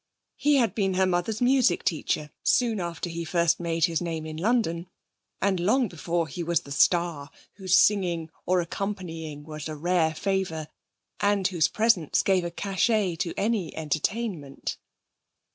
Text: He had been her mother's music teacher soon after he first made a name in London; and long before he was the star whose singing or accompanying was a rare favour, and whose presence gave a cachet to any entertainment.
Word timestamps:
He 0.37 0.55
had 0.55 0.73
been 0.73 0.95
her 0.95 1.05
mother's 1.05 1.41
music 1.43 1.83
teacher 1.83 2.31
soon 2.43 2.79
after 2.79 3.07
he 3.07 3.23
first 3.23 3.59
made 3.59 3.87
a 3.87 4.03
name 4.03 4.25
in 4.25 4.35
London; 4.35 4.87
and 5.39 5.59
long 5.59 5.87
before 5.87 6.27
he 6.27 6.41
was 6.41 6.61
the 6.61 6.71
star 6.71 7.29
whose 7.57 7.75
singing 7.77 8.31
or 8.47 8.61
accompanying 8.61 9.43
was 9.43 9.69
a 9.69 9.75
rare 9.75 10.15
favour, 10.15 10.69
and 11.19 11.47
whose 11.49 11.67
presence 11.67 12.23
gave 12.23 12.43
a 12.43 12.49
cachet 12.49 13.17
to 13.17 13.35
any 13.37 13.75
entertainment. 13.77 14.79